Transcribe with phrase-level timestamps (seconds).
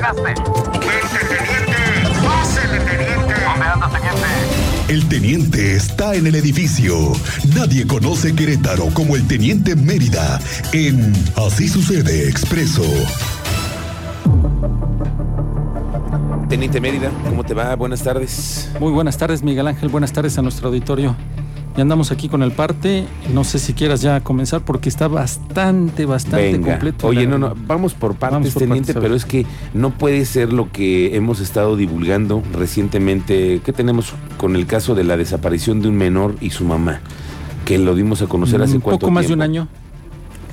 [0.00, 0.34] llegaste?
[1.28, 2.24] teniente!
[2.24, 3.34] ¡Pásele, teniente!
[3.44, 4.26] ¿Dónde anda, teniente?
[4.88, 7.12] El teniente está en el edificio.
[7.54, 10.40] Nadie conoce Querétaro como el teniente Mérida
[10.72, 12.82] en Así sucede expreso.
[16.48, 17.76] Teniente Mérida, ¿cómo te va?
[17.76, 18.68] Buenas tardes.
[18.80, 19.88] Muy buenas tardes, Miguel Ángel.
[19.88, 21.14] Buenas tardes a nuestro auditorio.
[21.76, 23.04] Ya andamos aquí con el parte.
[23.32, 26.72] No sé si quieras ya comenzar porque está bastante, bastante Venga.
[26.72, 27.06] completo.
[27.06, 29.90] Oye, la- no, no, vamos por partes, Vamos por teniente, partes, pero es que no
[29.90, 33.60] puede ser lo que hemos estado divulgando recientemente.
[33.64, 37.00] ¿Qué tenemos con el caso de la desaparición de un menor y su mamá?
[37.64, 39.68] Que lo dimos a conocer hace Un cuánto poco más de un año.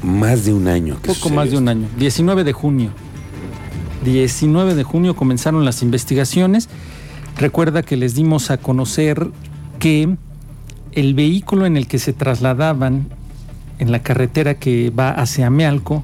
[0.04, 0.98] Más de un año.
[1.02, 1.88] que Poco más de un año.
[1.98, 2.92] 19 de junio.
[4.06, 6.70] 19 de junio comenzaron las investigaciones.
[7.38, 9.28] Recuerda que les dimos a conocer
[9.80, 10.16] que
[10.98, 13.08] el vehículo en el que se trasladaban
[13.78, 15.48] en la carretera que va hacia.
[15.48, 16.04] Ujú.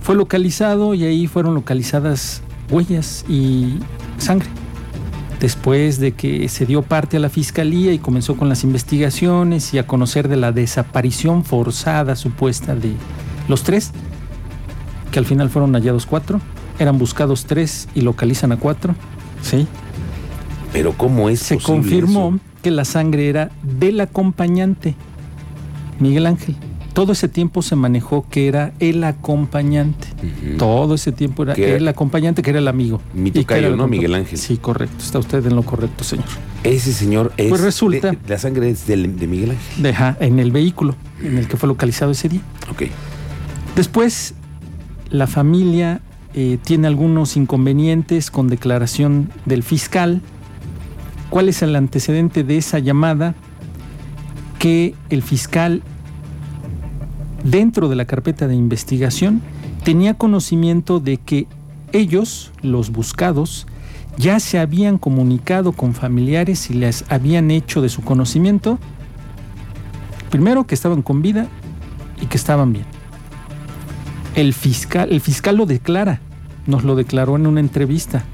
[0.00, 3.78] fue localizado y ahí fueron localizadas huellas y
[4.18, 4.48] sangre.
[5.38, 9.78] Después de que se dio parte a la fiscalía y comenzó con las investigaciones y
[9.78, 12.94] a conocer de la desaparición forzada supuesta de
[13.46, 13.92] los tres,
[15.12, 16.40] que al final fueron hallados cuatro,
[16.80, 18.96] eran buscados tres y localizan a cuatro,
[19.42, 19.68] ¿sí?
[20.72, 22.47] Pero ¿cómo es Se posible confirmó eso?
[22.58, 24.94] Que la sangre era del acompañante,
[26.00, 26.56] Miguel Ángel.
[26.92, 30.08] Todo ese tiempo se manejó que era el acompañante.
[30.58, 33.00] Todo ese tiempo era el acompañante que era el amigo.
[33.14, 34.36] Mi tocayo, ¿no, Miguel Ángel?
[34.36, 34.96] Sí, correcto.
[34.98, 36.24] Está usted en lo correcto, señor.
[36.64, 37.50] Ese señor es.
[37.50, 39.82] Pues resulta- de- la sangre es del- de Miguel Ángel.
[39.82, 42.40] Deja en el vehículo en el que fue localizado ese día.
[42.72, 42.84] Ok.
[43.76, 44.34] Después,
[45.10, 46.00] la familia
[46.34, 50.20] eh, tiene algunos inconvenientes con declaración del fiscal.
[51.30, 53.34] ¿Cuál es el antecedente de esa llamada?
[54.58, 55.82] Que el fiscal,
[57.44, 59.42] dentro de la carpeta de investigación,
[59.84, 61.46] tenía conocimiento de que
[61.92, 63.66] ellos, los buscados,
[64.16, 68.78] ya se habían comunicado con familiares y les habían hecho de su conocimiento,
[70.30, 71.46] primero que estaban con vida
[72.20, 72.84] y que estaban bien.
[74.34, 76.20] El fiscal, el fiscal lo declara,
[76.66, 78.24] nos lo declaró en una entrevista.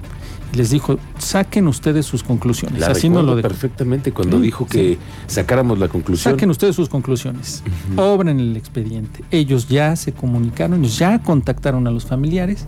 [0.54, 2.81] Les dijo, saquen ustedes sus conclusiones.
[2.81, 3.48] La Así recuerdo lo dejó.
[3.48, 6.32] perfectamente cuando Sí, dijo que sacáramos la conclusión.
[6.34, 7.62] Saquen ustedes sus conclusiones.
[7.97, 9.25] Obren el expediente.
[9.31, 12.66] Ellos ya se comunicaron, ya contactaron a los familiares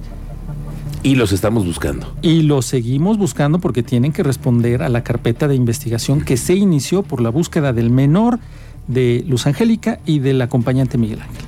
[1.04, 2.12] Y los estamos buscando.
[2.22, 6.54] y los seguimos buscando porque tienen que responder a la carpeta de investigación que se
[6.54, 8.40] inició por la búsqueda del menor
[8.88, 11.44] de Luz Angélica y del acompañante Miguel Ángel.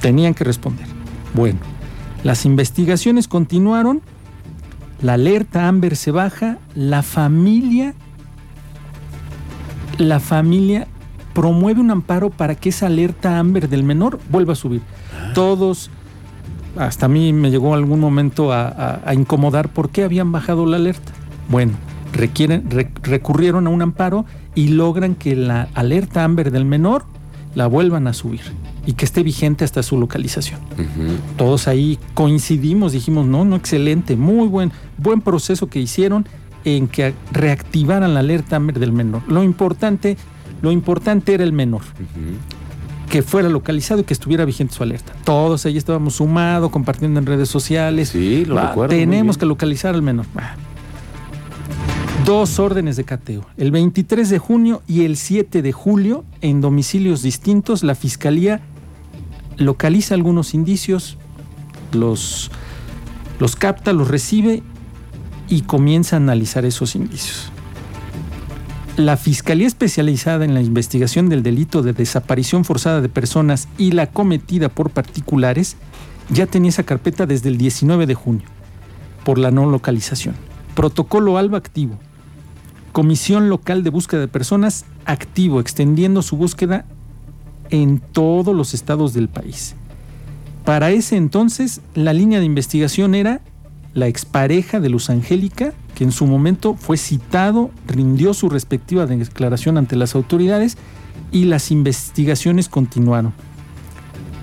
[0.00, 0.86] Tenían que responder.
[1.34, 1.58] Bueno,
[2.24, 4.00] las investigaciones continuaron,
[5.02, 7.94] la alerta Amber se baja, la familia,
[9.98, 10.86] la familia
[11.34, 14.82] promueve un amparo para que esa alerta Amber del menor vuelva a subir.
[15.34, 15.90] Todos,
[16.76, 20.66] hasta a mí me llegó algún momento a, a- a incomodar por qué habían bajado
[20.66, 21.12] la alerta.
[21.48, 21.72] Bueno,
[22.12, 24.24] requieren, re- recurrieron a un amparo
[24.54, 27.04] y logran que la alerta Amber del menor
[27.54, 28.40] la vuelvan a subir
[28.90, 30.58] y que esté vigente hasta su localización.
[31.36, 36.26] Todos ahí coincidimos, dijimos, no, no, excelente, muy buen, buen proceso que hicieron
[36.64, 39.22] en que reactivaran la alerta del menor.
[39.28, 40.16] Lo importante,
[40.60, 41.82] lo importante era el menor,
[43.08, 45.12] que fuera localizado y que estuviera vigente su alerta.
[45.22, 48.08] Todos ahí estábamos sumados, compartiendo en redes sociales.
[48.08, 48.96] Sí, lo Va, recuerdo.
[48.96, 50.26] Tenemos que localizar al menor.
[52.24, 53.46] Dos órdenes de cateo.
[53.56, 58.60] El 23 de junio y el 7 de julio, en domicilios distintos, la fiscalía
[59.60, 61.16] localiza algunos indicios,
[61.92, 62.50] los,
[63.38, 64.62] los capta, los recibe
[65.48, 67.52] y comienza a analizar esos indicios.
[68.96, 74.08] La Fiscalía Especializada en la Investigación del Delito de Desaparición Forzada de Personas y la
[74.08, 75.76] cometida por particulares
[76.30, 78.46] ya tenía esa carpeta desde el 19 de junio
[79.24, 80.34] por la no localización.
[80.74, 81.98] Protocolo ALBA activo.
[82.92, 86.86] Comisión Local de Búsqueda de Personas activo, extendiendo su búsqueda
[87.70, 89.74] en todos los estados del país.
[90.64, 93.40] Para ese entonces, la línea de investigación era
[93.94, 99.78] la expareja de Luz Angélica, que en su momento fue citado, rindió su respectiva declaración
[99.78, 100.76] ante las autoridades
[101.32, 103.32] y las investigaciones continuaron.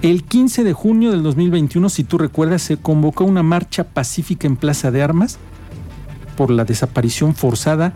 [0.01, 4.55] El 15 de junio del 2021, si tú recuerdas, se convocó una marcha pacífica en
[4.55, 5.39] Plaza de Armas
[6.35, 7.93] por la desaparición forzada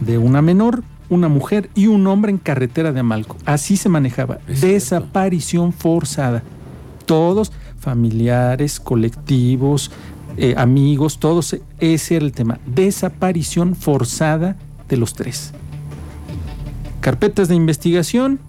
[0.00, 3.36] de una menor, una mujer y un hombre en carretera de Amalco.
[3.44, 4.38] Así se manejaba.
[4.48, 4.66] Es cierto.
[4.66, 6.42] Desaparición forzada.
[7.04, 9.90] Todos, familiares, colectivos,
[10.38, 12.58] eh, amigos, todos, ese era el tema.
[12.66, 14.56] Desaparición forzada
[14.88, 15.52] de los tres.
[17.00, 18.40] Carpetas de investigación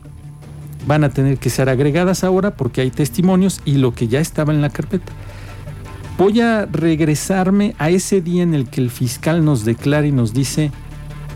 [0.88, 4.54] van a tener que ser agregadas ahora porque hay testimonios y lo que ya estaba
[4.54, 5.12] en la carpeta.
[6.18, 10.34] voy a regresarme a ese día en el que el fiscal nos declara y nos
[10.34, 10.72] dice,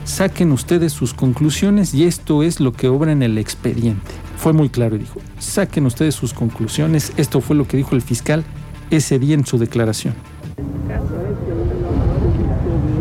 [0.07, 4.13] saquen ustedes sus conclusiones y esto es lo que obra en el expediente.
[4.37, 8.01] Fue muy claro y dijo, saquen ustedes sus conclusiones, esto fue lo que dijo el
[8.01, 8.43] fiscal
[8.89, 10.13] ese día en su declaración.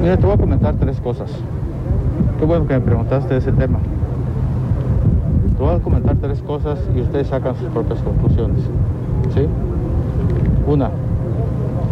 [0.02, 1.30] Mira, te voy a comentar tres cosas.
[2.38, 3.78] Qué bueno que me preguntaste ese tema.
[5.56, 8.62] Te voy a comentar tres cosas y ustedes sacan sus propias conclusiones.
[9.32, 9.46] ¿Sí?
[10.66, 10.90] Una,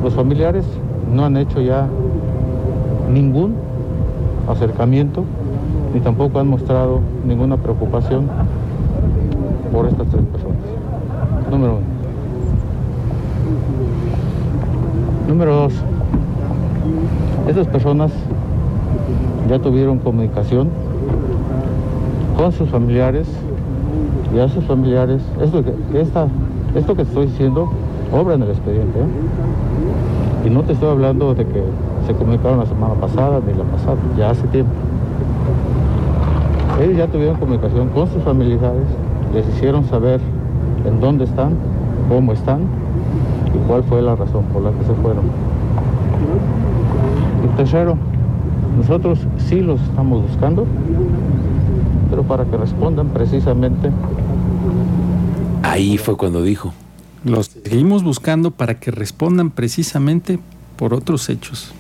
[0.03, 0.65] los familiares
[1.13, 1.87] no han hecho ya
[3.13, 3.55] ningún
[4.49, 5.25] acercamiento
[5.93, 8.29] ni tampoco han mostrado ninguna preocupación
[9.73, 10.57] por estas tres personas.
[11.51, 11.95] Número uno.
[15.29, 15.73] Número dos.
[17.49, 18.13] Estas personas
[19.49, 20.69] ya tuvieron comunicación
[22.37, 23.29] con sus familiares
[24.35, 25.63] y a sus familiares, esto
[25.95, 26.27] esta,
[26.75, 27.71] esto que estoy diciendo,
[28.13, 28.99] obra en el expediente.
[28.99, 30.14] ¿eh?
[30.45, 31.63] Y no te estoy hablando de que
[32.07, 34.73] se comunicaron la semana pasada ni la pasada, ya hace tiempo.
[36.83, 38.87] Ellos ya tuvieron comunicación con sus familiares,
[39.33, 40.21] les hicieron saber
[40.85, 41.55] en dónde están,
[42.09, 42.63] cómo están
[43.55, 45.25] y cuál fue la razón por la que se fueron.
[47.45, 47.97] Y tercero,
[48.77, 50.67] nosotros sí los estamos buscando,
[52.11, 53.91] pero para que respondan precisamente.
[55.63, 56.73] Ahí fue cuando dijo.
[57.25, 60.39] Los seguimos buscando para que respondan precisamente
[60.77, 61.73] por otros hechos.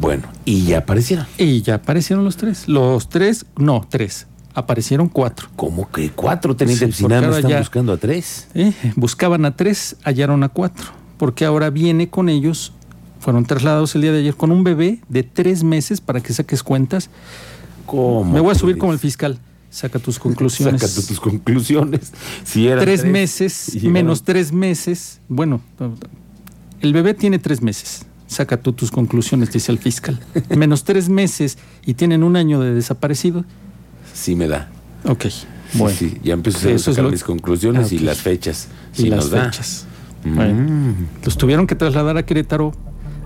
[0.00, 1.26] Bueno, y ya aparecieron.
[1.38, 2.68] Y ya aparecieron los tres.
[2.68, 4.26] Los tres, no, tres.
[4.54, 5.48] Aparecieron cuatro.
[5.56, 6.54] ¿Cómo que cuatro?
[6.54, 8.48] Teniente, Sí, ahora están ya- buscando a tres.
[8.54, 10.86] Eh, buscaban a tres, hallaron a cuatro.
[11.18, 12.72] Porque ahora viene con ellos,
[13.20, 16.62] fueron trasladados el día de ayer con un bebé de tres meses para que saques
[16.62, 17.08] cuentas.
[17.86, 18.32] ¿Cómo?
[18.32, 19.38] Me voy a subir como el fiscal.
[19.74, 20.80] Saca tus conclusiones.
[20.80, 22.12] Saca tus conclusiones.
[22.44, 25.18] Si eran tres meses, menos tres meses.
[25.28, 25.60] Bueno,
[26.80, 28.06] el bebé tiene tres meses.
[28.28, 30.20] Saca tú tus conclusiones, dice el fiscal.
[30.56, 33.44] menos tres meses y tienen un año de desaparecido.
[34.12, 34.68] Sí me da.
[35.06, 35.24] Ok,
[35.74, 35.96] bueno.
[35.98, 38.68] sí, ya empiezo a sacar lo- mis conclusiones Ah, y las fechas.
[38.96, 39.44] y las nos da.
[39.46, 39.86] fechas.
[40.24, 41.24] Mm.
[41.24, 42.72] Los tuvieron que trasladar a Querétaro.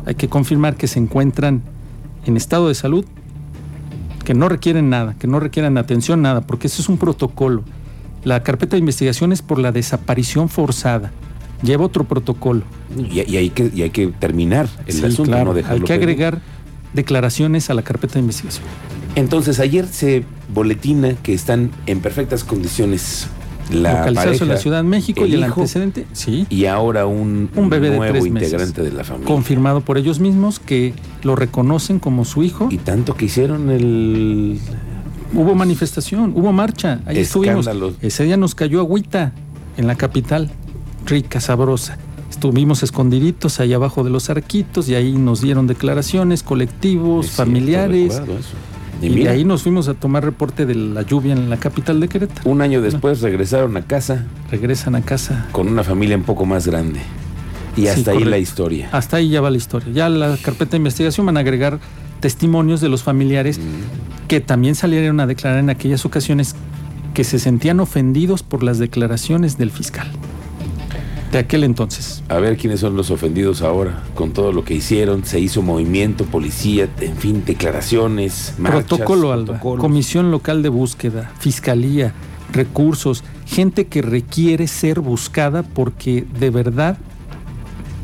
[0.06, 1.60] Hay que confirmar que se encuentran
[2.24, 3.04] en estado de salud,
[4.28, 7.64] que no requieren nada, que no requieren atención, nada, porque ese es un protocolo.
[8.25, 11.12] La carpeta de investigación es por la desaparición forzada.
[11.62, 12.60] Lleva otro protocolo.
[12.94, 15.44] Y, y hay que, y hay que terminar el Sí, asunto, claro.
[15.46, 16.12] no Hay dejarlo que pendiente.
[16.26, 16.42] agregar
[16.92, 18.66] declaraciones a la carpeta de investigación.
[19.14, 23.28] Entonces, ayer se boletina que están en perfectas condiciones
[23.70, 27.06] la Localizados en la Ciudad de México el y el hijo, antecedente, sí, y ahora
[27.06, 28.49] un, Un bebé de tres meses.
[28.49, 29.26] integrante de la familia.
[29.26, 32.69] confirmado por ellos mismos que lo reconocen como su hijo.
[32.70, 34.59] Y tanto que hicieron el...
[35.35, 37.69] Hubo manifestación, hubo marcha, ahí estuvimos.
[38.00, 39.32] Ese día nos cayó agüita
[39.76, 40.50] en la capital,
[41.05, 41.99] rica, sabrosa.
[42.31, 47.50] Estuvimos escondiditos ahí abajo de los arquitos y ahí nos dieron declaraciones, colectivos, Es cierto,
[47.50, 48.15] familiares.
[48.15, 48.25] eso.
[49.00, 52.00] Y, Y, de ahí nos fuimos a tomar reporte de la lluvia en la capital
[52.00, 52.50] de Querétaro.
[52.50, 55.46] un año después regresaron a casa Regresan a casa.
[55.52, 57.00] con una familia un poco más grande.
[57.76, 58.88] Y Sí, hasta ahí la historia.
[58.90, 59.92] Hasta ahí ya va la historia.
[59.92, 61.78] Ya la carpeta de investigación van a agregar
[62.20, 64.26] testimonios de los familiares Mm.
[64.26, 66.56] que también salieron a declarar en aquellas ocasiones
[67.14, 70.08] que se sentían ofendidos por las declaraciones del fiscal.
[71.32, 72.22] De aquel entonces.
[72.28, 75.25] A ver quiénes son los ofendidos ahora con todo lo que hicieron.
[75.25, 79.44] Se hizo movimiento, policía, en fin, declaraciones, marchas, Protocolo, Alba.
[79.46, 79.81] protocolos.
[79.82, 82.14] Comisión local de búsqueda, fiscalía,
[82.50, 86.96] recursos, gente que requiere ser buscada porque de verdad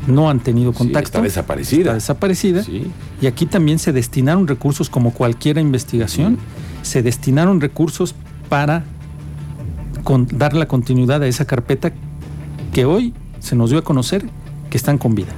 [0.05, 1.07] no han tenido Sí, contacto.
[1.07, 1.81] está desaparecida.
[1.81, 2.63] Está desaparecida.
[2.63, 2.91] Sí.
[3.21, 6.37] Y aquí también se destinaron recursos, como cualquier investigación,
[6.83, 8.13] se destinaron recursos
[8.49, 8.83] para
[10.03, 11.91] con- dar la continuidad a esa carpeta
[12.75, 14.25] que hoy se nos dio a conocer
[14.69, 15.31] que están con vida.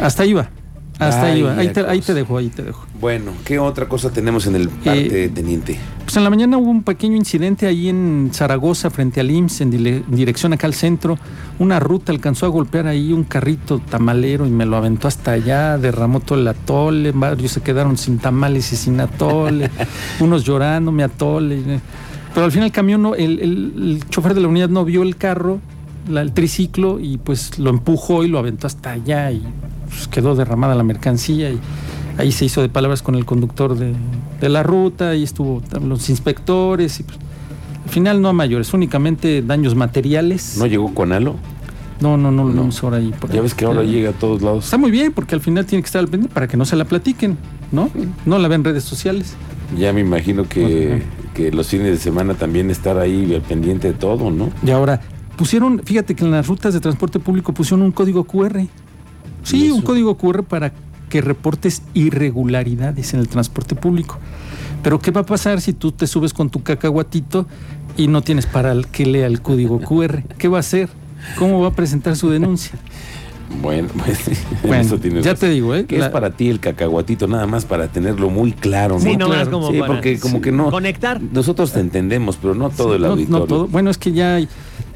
[0.00, 0.50] Hasta ahí va.
[0.98, 1.56] Hasta ahí va.
[1.56, 2.84] Ahí te, ahí te dejo, ahí te dejo.
[3.00, 5.78] Bueno, ¿qué otra cosa tenemos en el parte, Eh, teniente?
[6.04, 9.70] Pues en la mañana hubo un pequeño incidente ahí en Zaragoza, frente al IMSS, en,
[9.72, 11.16] dile- en dirección acá al centro.
[11.60, 15.78] Una ruta alcanzó a golpear ahí un carrito tamalero y me lo aventó hasta allá,
[15.78, 19.70] derramó todo el atole, varios se quedaron sin tamales y sin atole,
[20.18, 21.62] unos llorando, me atole.
[22.34, 25.02] Pero al final el camión, no- el, el- el chofer de la unidad no vio
[25.04, 25.60] el carro,
[26.08, 29.42] la- el triciclo, y pues lo empujó y lo aventó hasta allá y
[29.88, 31.58] pues, quedó derramada la mercancía y
[32.18, 33.94] ahí se hizo de palabras con el conductor de,
[34.40, 37.18] de la ruta, ahí estuvo los inspectores y pues,
[37.84, 40.56] al final no a mayores, únicamente daños materiales.
[40.58, 41.36] ¿No llegó con Halo?
[42.00, 42.68] no, no, no, No.
[42.82, 43.12] ahora ahí.
[43.20, 43.42] por Ya ahí.
[43.42, 44.64] ves que ahora Eh, llega a todos lados.
[44.64, 46.74] Está muy bien porque al final tiene que estar al pendiente para que no se
[46.74, 47.38] la platiquen,
[47.70, 47.90] ¿no?
[48.26, 49.34] No la ven en redes sociales.
[49.78, 53.94] Ya me imagino que, que los fines de semana también estar ahí al pendiente de
[53.94, 54.50] todo, ¿no?
[54.66, 55.00] Y ahora
[55.36, 58.66] pusieron, fíjate que en las rutas de transporte público pusieron un código QR
[59.42, 60.72] Sí, ¿Y un código QR para
[61.08, 64.18] que reportes irregularidades en el transporte público.
[64.82, 67.46] Pero ¿qué va a pasar si tú te subes con tu cacahuatito
[67.96, 70.22] y no tienes para el que lea el código QR?
[70.38, 70.88] ¿Qué va a hacer?
[71.38, 72.78] ¿Cómo va a presentar su denuncia?
[73.60, 74.18] Bueno, pues
[74.62, 75.48] Bueno, eso tienes ya razón.
[75.48, 75.84] te digo, ¿eh?
[75.86, 77.26] ¿Qué La- es para ti el cacahuatito?
[77.28, 79.00] Nada más para tenerlo muy claro, ¿no?
[79.00, 79.50] Sí, no claro.
[79.50, 80.70] como Sí, para porque como que no.
[80.70, 81.20] conectar.
[81.20, 83.46] Nosotros te entendemos, pero no todo el no, no auditorio.
[83.46, 83.68] todo.
[83.68, 84.48] Bueno, es que ya hay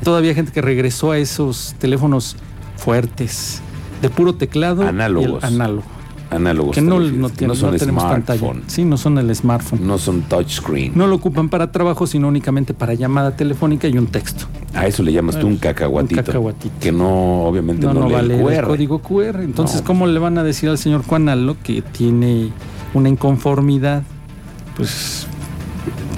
[0.02, 2.36] todavía gente que regresó a esos teléfonos
[2.76, 3.60] fuertes,
[4.02, 4.82] de puro teclado.
[4.82, 5.44] y el Análogos.
[5.44, 5.84] análogo.
[6.30, 6.74] Análogos.
[6.74, 8.52] Que no, no, que no son no tenemos pantalla.
[8.66, 9.86] Sí, no son el smartphone.
[9.86, 10.92] no son touchscreen.
[10.96, 14.46] No lo ocupan para trabajo, sino únicamente para llamada telefónica y un texto.
[14.74, 16.20] A eso le llamas tú un cacahuatito.
[16.20, 16.74] Un cacahuatito.
[16.80, 19.40] Que no, obviamente, No, no, no, lee vale el el código QR.
[19.42, 19.82] Entonces.
[19.82, 22.50] ¿cómo le van a decir al señor Juanalo que tiene
[22.92, 24.02] una inconformidad?
[24.76, 25.26] Pues,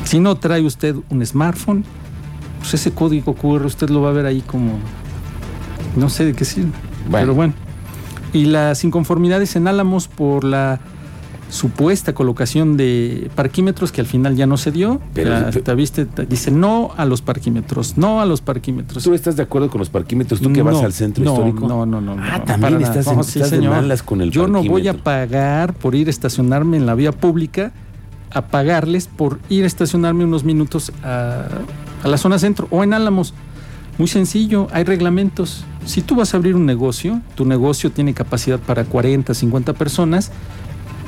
[0.05, 1.85] si no trae usted un smartphone,
[2.61, 4.79] pues ese código QR usted lo va a ver ahí como,
[5.97, 6.73] no sé de qué sirve.
[7.09, 7.27] Bueno.
[7.27, 7.68] Pero bueno.
[8.33, 10.81] Y las inconformidades en Álamos por la
[11.51, 15.01] supuesta colocación de parquímetros que al final ya no se dio.
[15.15, 19.03] Pero- te viste, te- dice no a los parquímetros, no a los parquímetros.
[19.03, 20.41] ¿Tú estás de acuerdo con los parquímetros?
[20.41, 21.67] ¿Tú que vas al centro no, histórico?
[21.67, 22.17] No, no, no.
[22.21, 23.77] Ah, no, también estás, en, sí, estás de señor.
[23.77, 27.13] malas con el Yo no voy a pagar por ir a estacionarme en la vía
[27.13, 27.73] pública,
[28.31, 31.45] a pagarles por ir a estacionarme unos minutos a,
[32.03, 33.33] a la zona centro o en Álamos.
[33.99, 35.65] Muy sencillo, hay reglamentos.
[35.85, 40.31] Si tú vas a abrir un negocio, tu negocio tiene capacidad para 40, 50 personas,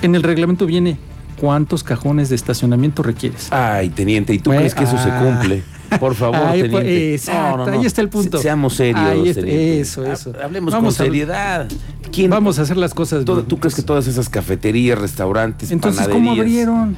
[0.03, 0.99] en el reglamento viene
[1.41, 3.49] cuántos cajones de estacionamiento requieres.
[3.53, 5.23] Ay, teniente, ¿y tú crees que eso se ah.
[5.23, 5.63] cumple?
[5.99, 7.15] Por favor, pues, teniente.
[7.15, 8.37] exacto, ahí está el punto.
[8.39, 9.81] Se- Seamos serios, Ahí está, teniente.
[9.81, 10.33] eso, eso.
[10.41, 11.69] Ha- Hablemos Vamos con seriedad.
[12.13, 13.45] ¿Quién, Vamos a hacer las cosas bien.
[13.45, 16.29] ¿Tú crees que todas esas cafeterías, restaurantes, Entonces, panaderías...
[16.31, 16.97] ¿cómo abrieron?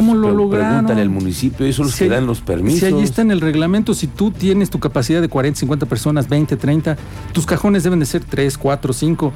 [0.00, 0.68] ¿Cómo lo Pero lograron?
[0.68, 2.80] Pregúntale al municipio, ellos son los Si que dan los permisos.
[2.80, 6.26] Si allí está en el reglamento, si tú tienes tu capacidad de 40, 50 personas,
[6.26, 6.96] 20, 30,
[7.34, 9.32] tus cajones deben de ser 3, 4, 5.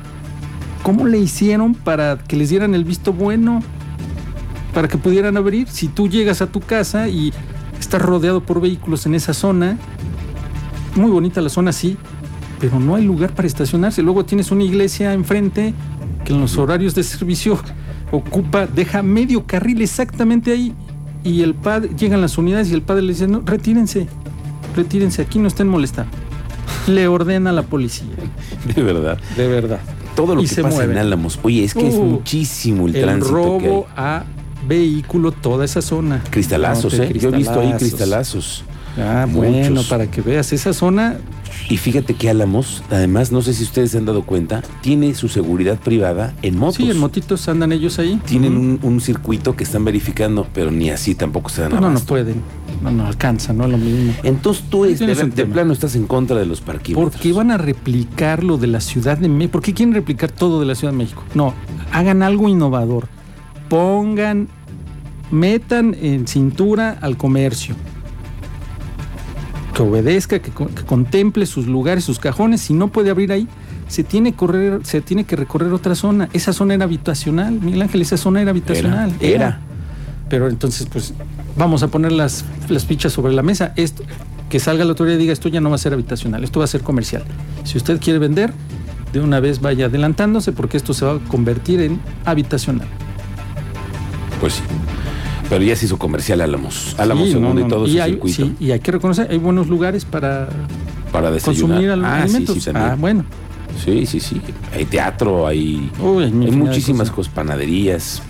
[0.82, 3.62] ¿Cómo le hicieron para que les dieran el visto bueno?
[4.72, 5.68] Para que pudieran abrir.
[5.68, 7.30] Si tú llegas a tu casa y
[7.78, 9.76] estás rodeado por vehículos en esa zona,
[10.94, 11.98] muy bonita la zona, sí,
[12.58, 14.02] pero no hay lugar para estacionarse.
[14.02, 15.74] Luego tienes una iglesia enfrente
[16.24, 17.58] que en los horarios de servicio
[18.16, 20.74] ocupa, deja medio carril exactamente ahí.
[21.22, 24.06] Y el padre, llegan las unidades y el padre le dice, no, retírense,
[24.76, 26.10] retírense, aquí no estén molestando.
[26.86, 28.08] Le ordena a la policía.
[28.74, 29.18] De verdad.
[29.36, 29.80] De verdad.
[30.14, 30.98] Todo lo Y que se pasa en mueven.
[30.98, 31.38] Álamos.
[31.42, 33.70] Oye, es que es Uh, muchísimo el, El, tránsito que hay.
[33.70, 34.24] robo a
[34.68, 36.22] vehículo, toda esa zona.
[36.30, 37.12] Cristalazos, No, ¿eh?
[37.18, 38.64] Yo he visto ahí cristalazos.
[38.96, 39.52] Ah, Muchos.
[39.52, 41.18] bueno, para que veas, esa zona
[41.68, 45.28] Y fíjate que Álamos, además, no sé si ustedes se han dado cuenta, tiene su
[45.28, 46.76] seguridad privada en motos.
[46.76, 48.20] Sí, en motitos andan ellos ahí.
[48.26, 51.90] Tienen un, un circuito que están verificando, pero ni así tampoco se dan Pues no,
[51.90, 52.42] no pueden.
[52.82, 54.12] No, no alcanza, no es lo mismo.
[54.22, 57.12] Entonces tú es, de, plano estás en contra de los parquímetros.
[57.12, 59.52] Porque van a replicar lo de la Ciudad de México.
[59.52, 61.24] ¿Por qué quieren replicar todo de la Ciudad de México?
[61.34, 61.54] No,
[61.92, 63.08] hagan algo innovador.
[63.68, 64.48] Pongan,
[65.30, 67.74] metan en cintura al comercio.
[69.74, 72.60] Que obedezca, que, co- que contemple sus lugares, sus cajones.
[72.60, 73.48] Si no puede abrir ahí,
[73.88, 76.28] se tiene, correr, se tiene que recorrer otra zona.
[76.32, 79.12] Esa zona era habitacional, Miguel Ángel, esa zona era habitacional.
[79.20, 79.60] Era, era.
[80.28, 81.12] Pero entonces, pues,
[81.56, 83.72] vamos a poner las, las fichas sobre la mesa.
[83.76, 84.04] Esto,
[84.48, 86.64] que salga la autoridad y diga, esto ya no va a ser habitacional, esto va
[86.64, 87.24] a ser comercial.
[87.64, 88.52] Si usted quiere vender,
[89.12, 92.86] de una vez vaya adelantándose porque esto se va a convertir en habitacional.
[94.40, 94.62] Pues sí.
[95.48, 96.94] Pero ya se hizo comercial Álamos.
[96.98, 98.36] Álamos Sí, segundo no, y todo su hay, circuito.
[98.36, 100.48] sí, y hay que reconocer, hay buenos lugares para
[101.12, 101.78] para desayunar.
[101.78, 102.54] consumir ah, alimentos.
[102.56, 102.86] Sí, sí, también.
[102.92, 103.24] ah, bueno.
[103.84, 104.40] Sí, sí, sí.
[104.74, 107.32] Hay teatro, hay, Uy, hay muchísimas cosas.
[107.32, 108.22] panaderías,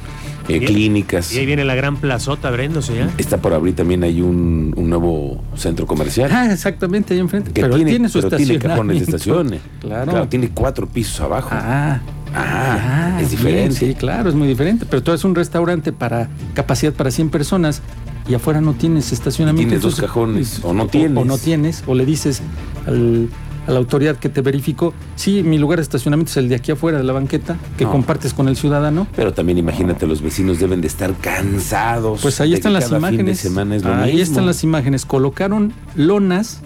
[0.49, 1.33] eh, Y- clínicas.
[1.35, 3.11] Y ahí viene la gran plazota abriéndose ya.
[3.17, 6.31] Está por abrir también hay un, un nuevo centro comercial.
[6.33, 7.53] Ah, exactamente, ahí enfrente.
[7.53, 9.57] que pero tiene, tiene su pero tiene cajones de estacionamiento.
[9.81, 10.05] estaciones.
[10.07, 10.29] Claro.
[10.29, 11.51] tiene cuatro pisos abajo.
[11.53, 12.01] Ah,
[12.35, 13.77] Ah, es bien, diferente.
[13.77, 14.87] sí, claro, es muy diferente.
[14.89, 17.81] Pero tú es un restaurante para capacidad para 100 personas
[18.29, 19.69] y afuera no tienes estacionamiento.
[19.71, 21.17] Tienes dos cajones, o no tienes.
[21.19, 22.43] O, no tienes, o le dices
[22.87, 23.29] al-
[23.67, 26.71] a la autoridad que te verificó, sí, mi lugar de estacionamiento es el de aquí
[26.73, 27.93] afuera de la banqueta, que No.
[27.93, 29.07] compartes con el ciudadano.
[29.17, 32.21] Pero también imagínate, los vecinos deben de estar cansados.
[32.21, 33.39] Pues ahí están las cada fin de imágenes.
[33.41, 34.23] semana es lo ahí mismo.
[34.23, 35.07] están las imágenes.
[35.07, 36.61] Colocaron lonas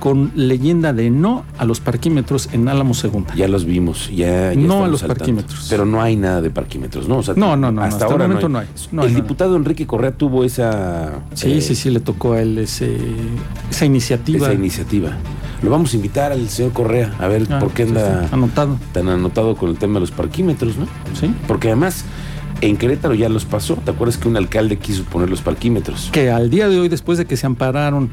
[0.00, 3.32] con leyenda de no a los parquímetros en Álamo Segunda.
[3.36, 5.66] Ya los vimos, ya, ya No a los parquímetros.
[5.70, 7.18] Pero no hay nada de parquímetros, ¿no?
[7.18, 8.66] O sea, No, no, no, Hasta, hasta el ahora momento no no hay.
[8.66, 9.14] el hay, no hay.
[9.14, 12.96] diputado Enrique Correa tuvo esa, Sí, eh, sí, sí, le tocó a él ese,
[13.70, 14.46] esa iniciativa.
[14.48, 15.10] esa iniciativa.
[15.62, 18.28] Lo vamos a invitar al señor Correa a ver Ah, por qué sí, anda sí,
[18.34, 18.78] anotado.
[18.92, 20.86] tan anotado con el tema de los parquímetros, ¿no?
[21.20, 21.30] Sí.
[21.46, 22.04] Porque además
[22.62, 23.74] en Querétaro ya los pasó.
[23.76, 26.08] ¿Te acuerdas que un alcalde quiso poner los parquímetros?
[26.12, 28.08] Que al día de hoy, después de que se ampararon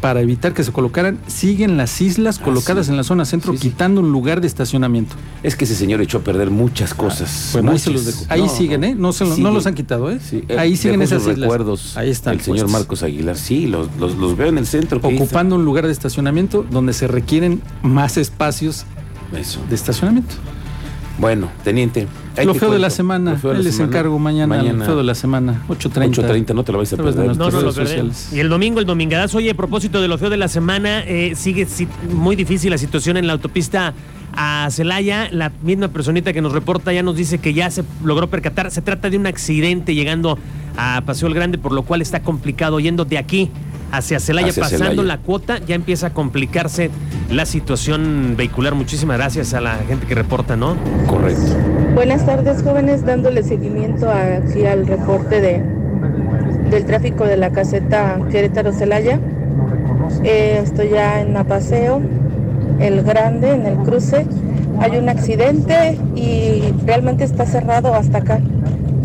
[0.00, 2.92] para evitar que se colocaran, siguen las islas Ah, colocadas sí.
[2.92, 3.68] en la zona centro, Sí, sí.
[3.70, 5.16] quitando un lugar de estacionamiento.
[5.42, 7.50] Es que ese señor echó a perder muchas cosas.
[7.52, 7.84] Bueno, ahí, muchas.
[7.84, 8.24] se los dejo.
[8.28, 8.94] Ahí No, siguen, ¿eh?
[8.94, 10.18] No, se lo- no los han quitado, ¿eh?
[10.20, 11.38] Sí, eh, Ahí siguen esas islas.
[11.40, 11.96] recuerdos.
[11.96, 12.34] Ahí están.
[12.34, 12.72] El señor puestos.
[12.72, 13.36] Marcos Aguilar.
[13.36, 15.00] Sí, los, los, los veo en el centro.
[15.02, 18.84] Ocupando un lugar de estacionamiento donde se requieren más espacios.
[19.36, 19.60] Eso.
[19.68, 20.34] de estacionamiento.
[21.18, 22.06] Bueno, teniente.
[22.44, 23.32] lo feo de la semana.
[23.32, 23.90] Lo feo de Ahí la les semana.
[23.96, 25.62] encargo mañana, el feo de la semana.
[25.68, 26.10] 8.30.
[26.22, 27.36] 8.30, no te lo vais a perder.
[27.36, 28.30] No, no lo sociales.
[28.34, 29.38] Y el domingo, el domingadazo.
[29.38, 32.78] Oye, a propósito de lo feo de la semana, eh, sigue si- muy difícil la
[32.78, 33.94] situación en la autopista
[34.34, 35.28] a Celaya.
[35.32, 38.70] La misma personita que nos reporta ya nos dice que ya se logró percatar.
[38.70, 40.38] Se trata de un accidente llegando
[40.76, 43.50] a Paseo el Grande, por lo cual está complicado yendo de aquí
[43.92, 45.02] hacia Celaya, Hacia pasando Celaya.
[45.02, 46.90] la cuota, ya empieza a complicarse
[47.30, 48.74] la situación vehicular.
[48.74, 50.76] Muchísimas gracias a la gente que reporta, ¿no?
[51.06, 51.42] Correcto.
[51.94, 55.62] Buenas tardes, jóvenes, dándole seguimiento aquí al reporte de,
[56.70, 59.18] del tráfico de la caseta Querétaro-Celaya.
[60.24, 62.00] Eh, estoy ya en Apaseo,
[62.80, 64.26] el grande, en el cruce.
[64.78, 68.40] Hay un accidente y realmente está cerrado hasta acá.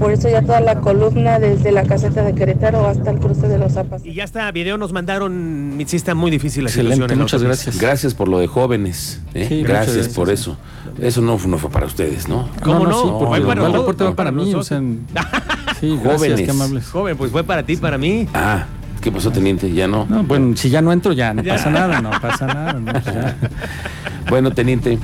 [0.02, 3.60] Por eso ya toda la columna desde la caseta de Querétaro hasta el cruce de
[3.60, 4.04] los Zapas.
[4.04, 7.12] Y ya está, video nos mandaron, sí está muy difícil la Excelente, situación.
[7.14, 7.80] en la muchas gracias.
[7.80, 9.22] Gracias por lo de jóvenes.
[9.36, 9.46] ¿eh?
[9.48, 10.16] Sí, muchas gracias, gracias.
[10.16, 10.58] por eso.
[11.00, 12.50] Eso no, fue- no fue para ustedes, ¿no?
[12.64, 12.90] ¿Cómo no?
[13.06, 14.42] No, porque no, el reporte va para para mí.
[14.54, 14.68] O nosotros.
[14.68, 15.06] sea, en-
[15.80, 16.42] sí, gracias, Jóvenes.
[16.42, 16.88] qué amables.
[16.90, 18.28] Joven, pues fue para ti, para mí.
[18.34, 18.66] Ah,
[19.02, 19.72] ¿qué pasó, teniente?
[19.72, 20.08] Ya no.
[20.10, 21.54] No, bueno, si ya no entro, ya no Ya.
[21.56, 22.74] pasa nada, no pasa nada.
[22.74, 23.06] no, pues.
[24.30, 24.98] Bueno, teniente,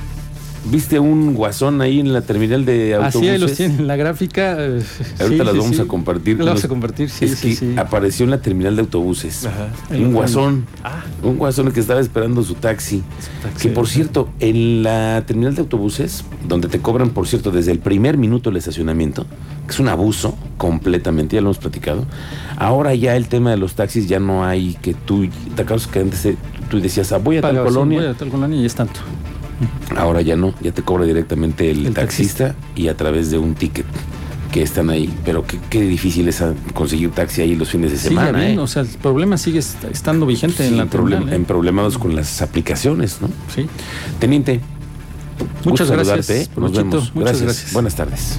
[0.66, 3.20] ¿viste un guasón ahí en la terminal de autobuses?
[3.20, 4.56] Así ahí los tienen en la gráfica.
[4.58, 4.82] eh,
[5.20, 5.82] Ahorita sí, las sí, vamos sí.
[5.82, 6.38] a compartir.
[6.38, 9.46] Las vamos a compartir, sí, es que apareció en la terminal de autobuses.
[9.46, 9.68] Ajá.
[9.90, 10.66] Un guasón.
[10.84, 11.02] Ah.
[11.22, 13.02] Un guasón que estaba esperando su taxi.
[13.60, 17.78] Que por cierto, en la terminal de autobuses, donde te cobran, por cierto, desde el
[17.78, 19.26] primer minuto el estacionamiento,
[19.66, 22.06] que es un abuso completamente, ya lo hemos platicado.
[22.56, 26.00] Ahora ya el tema de los taxis ya no hay que tú, te acuerdas que
[26.00, 26.36] antes eh,
[26.70, 27.98] tú decías, ah, voy a tal colonia.
[28.00, 29.00] voy a tal colonia y es tanto.
[29.96, 33.54] Ahora ya no, ya te cobra directamente el, El taxista, y a través de un
[33.54, 33.86] ticket
[34.52, 35.12] que están ahí.
[35.24, 36.42] Pero qué, qué difícil es
[36.74, 38.48] conseguir taxi ahí los fines de semana.
[38.50, 38.58] ¿eh?
[38.58, 41.36] o sea, el problema sigue est- estando vigente Sí, en la problem- terminal, ¿eh?
[41.36, 43.28] en problemados con las aplicaciones, ¿no?
[43.54, 43.66] Sí.
[44.18, 44.60] Teniente,
[45.64, 46.60] Muchas gracias, saludarte, ¿eh?
[46.60, 47.14] Nos vemos.
[47.14, 47.72] muchas gracias.
[47.72, 48.38] Buenas tardes.